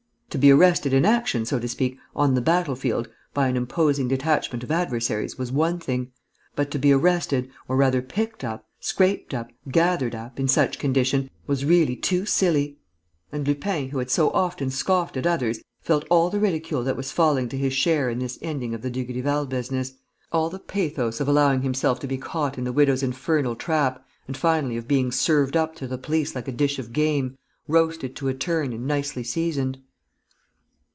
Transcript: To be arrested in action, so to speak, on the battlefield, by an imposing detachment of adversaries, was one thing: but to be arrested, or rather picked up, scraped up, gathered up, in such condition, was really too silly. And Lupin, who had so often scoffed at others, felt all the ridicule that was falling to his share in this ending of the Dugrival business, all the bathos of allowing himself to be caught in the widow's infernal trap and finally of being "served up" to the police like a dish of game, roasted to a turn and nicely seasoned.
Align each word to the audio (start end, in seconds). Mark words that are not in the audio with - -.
To 0.31 0.37
be 0.37 0.49
arrested 0.49 0.93
in 0.93 1.03
action, 1.03 1.43
so 1.45 1.59
to 1.59 1.67
speak, 1.67 1.97
on 2.15 2.35
the 2.35 2.41
battlefield, 2.41 3.09
by 3.33 3.49
an 3.49 3.57
imposing 3.57 4.07
detachment 4.07 4.63
of 4.63 4.71
adversaries, 4.71 5.37
was 5.37 5.51
one 5.51 5.77
thing: 5.77 6.13
but 6.55 6.71
to 6.71 6.79
be 6.79 6.93
arrested, 6.93 7.49
or 7.67 7.75
rather 7.75 8.01
picked 8.01 8.45
up, 8.45 8.65
scraped 8.79 9.33
up, 9.33 9.51
gathered 9.69 10.15
up, 10.15 10.39
in 10.39 10.47
such 10.47 10.79
condition, 10.79 11.29
was 11.47 11.65
really 11.65 11.97
too 11.97 12.25
silly. 12.25 12.77
And 13.33 13.45
Lupin, 13.45 13.89
who 13.89 13.97
had 13.97 14.09
so 14.09 14.29
often 14.29 14.69
scoffed 14.69 15.17
at 15.17 15.27
others, 15.27 15.59
felt 15.81 16.05
all 16.09 16.29
the 16.29 16.39
ridicule 16.39 16.83
that 16.85 16.95
was 16.95 17.11
falling 17.11 17.49
to 17.49 17.57
his 17.57 17.73
share 17.73 18.09
in 18.09 18.19
this 18.19 18.39
ending 18.41 18.73
of 18.73 18.83
the 18.83 18.89
Dugrival 18.89 19.45
business, 19.47 19.95
all 20.31 20.49
the 20.49 20.63
bathos 20.65 21.19
of 21.19 21.27
allowing 21.27 21.61
himself 21.61 21.99
to 21.99 22.07
be 22.07 22.17
caught 22.17 22.57
in 22.57 22.63
the 22.63 22.71
widow's 22.71 23.03
infernal 23.03 23.57
trap 23.57 24.01
and 24.27 24.37
finally 24.37 24.77
of 24.77 24.87
being 24.87 25.11
"served 25.11 25.57
up" 25.57 25.75
to 25.75 25.87
the 25.87 25.97
police 25.97 26.35
like 26.35 26.47
a 26.47 26.53
dish 26.53 26.79
of 26.79 26.93
game, 26.93 27.37
roasted 27.67 28.15
to 28.15 28.29
a 28.29 28.33
turn 28.33 28.71
and 28.71 28.87
nicely 28.87 29.25
seasoned. 29.25 29.77